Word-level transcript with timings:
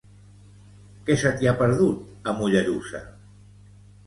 Què 1.09 1.17
se 1.23 1.31
t'hi 1.41 1.49
ha 1.51 1.53
perdut, 1.59 2.09
a 2.33 2.37
Mollerusa? 2.41 3.03